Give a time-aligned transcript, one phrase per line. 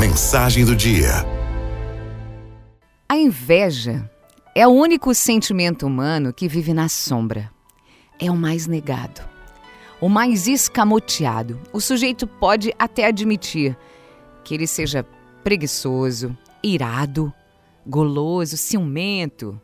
[0.00, 1.10] Mensagem do dia.
[3.06, 4.10] A inveja
[4.54, 7.50] é o único sentimento humano que vive na sombra.
[8.18, 9.20] É o mais negado,
[10.00, 11.60] o mais escamoteado.
[11.70, 13.76] O sujeito pode até admitir
[14.42, 15.04] que ele seja
[15.44, 17.30] preguiçoso, irado,
[17.86, 19.60] goloso, ciumento,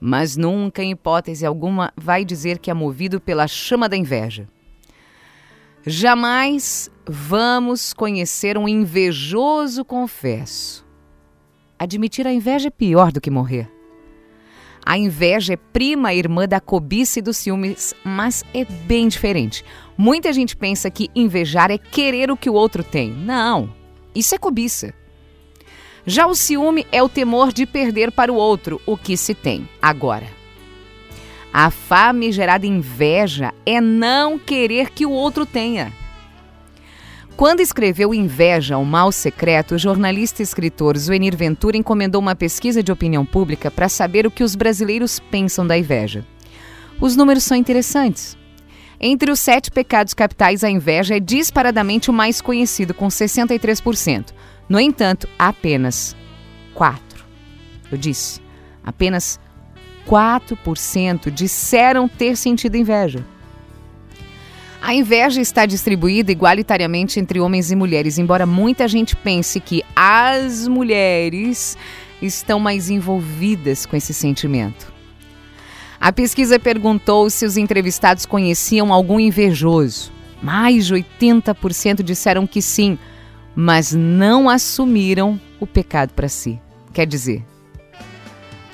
[0.00, 4.48] mas nunca, em hipótese alguma, vai dizer que é movido pela chama da inveja.
[5.88, 10.84] Jamais vamos conhecer um invejoso, confesso.
[11.78, 13.70] Admitir a inveja é pior do que morrer.
[14.84, 19.64] A inveja é prima irmã da cobiça e dos ciúmes, mas é bem diferente.
[19.96, 23.12] Muita gente pensa que invejar é querer o que o outro tem.
[23.12, 23.72] Não,
[24.12, 24.92] isso é cobiça.
[26.04, 29.68] Já o ciúme é o temor de perder para o outro o que se tem.
[29.80, 30.26] Agora,
[31.58, 35.90] a famigerada inveja é não querer que o outro tenha.
[37.34, 42.82] Quando escreveu Inveja, o Mal Secreto, o jornalista e escritor Zuenir Ventura encomendou uma pesquisa
[42.82, 46.26] de opinião pública para saber o que os brasileiros pensam da inveja.
[47.00, 48.36] Os números são interessantes.
[49.00, 54.26] Entre os sete pecados capitais, a inveja é disparadamente o mais conhecido, com 63%.
[54.68, 56.14] No entanto, apenas
[56.74, 56.98] 4%.
[57.90, 58.42] Eu disse,
[58.84, 59.40] apenas
[60.06, 63.24] 4% disseram ter sentido inveja.
[64.80, 70.68] A inveja está distribuída igualitariamente entre homens e mulheres, embora muita gente pense que as
[70.68, 71.76] mulheres
[72.22, 74.92] estão mais envolvidas com esse sentimento.
[76.00, 80.12] A pesquisa perguntou se os entrevistados conheciam algum invejoso.
[80.42, 82.98] Mais de 80% disseram que sim,
[83.54, 86.60] mas não assumiram o pecado para si.
[86.92, 87.42] Quer dizer,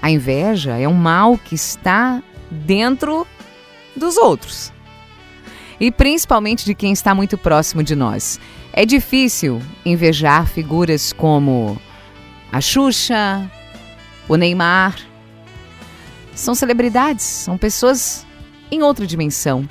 [0.02, 3.24] a inveja é um mal que está dentro
[3.96, 4.72] dos outros.
[5.78, 8.40] E principalmente de quem está muito próximo de nós.
[8.72, 11.80] É difícil invejar figuras como
[12.50, 13.48] a Xuxa,
[14.28, 14.96] o Neymar.
[16.34, 18.26] São celebridades, são pessoas
[18.70, 19.68] em outra dimensão,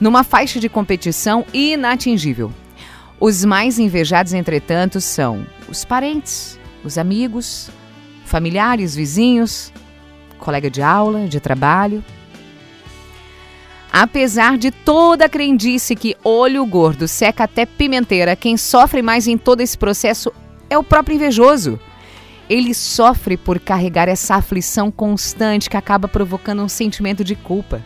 [0.00, 2.52] numa faixa de competição inatingível.
[3.20, 7.70] Os mais invejados, entretanto, são os parentes, os amigos,
[8.28, 9.72] familiares, vizinhos,
[10.38, 12.04] colega de aula, de trabalho.
[13.92, 19.36] Apesar de toda a crendice que olho gordo seca até pimenteira, quem sofre mais em
[19.36, 20.32] todo esse processo
[20.70, 21.80] é o próprio invejoso.
[22.48, 27.82] Ele sofre por carregar essa aflição constante que acaba provocando um sentimento de culpa.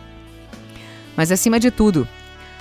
[1.15, 2.07] Mas acima de tudo,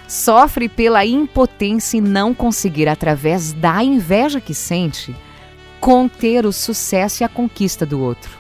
[0.09, 5.15] sofre pela impotência em não conseguir, através da inveja que sente,
[5.83, 8.31] conter o sucesso e a conquista do outro.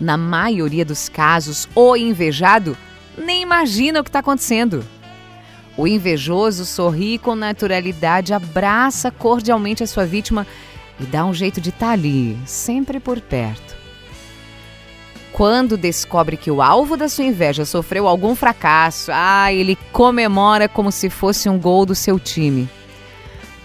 [0.00, 2.74] Na maioria dos casos, o invejado
[3.18, 4.82] nem imagina o que está acontecendo.
[5.76, 10.46] O invejoso sorri com naturalidade, abraça cordialmente a sua vítima
[10.98, 13.76] e dá um jeito de estar tá ali, sempre por perto.
[15.32, 20.90] Quando descobre que o alvo da sua inveja sofreu algum fracasso, ah, ele comemora como
[20.90, 22.66] se fosse um gol do seu time,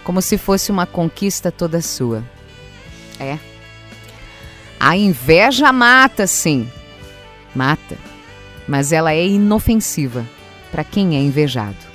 [0.04, 2.22] como se fosse uma conquista toda sua.
[3.22, 3.38] É.
[4.80, 6.68] A inveja mata, sim.
[7.56, 7.96] Mata.
[8.68, 10.26] Mas ela é inofensiva
[10.72, 11.91] para quem é invejado.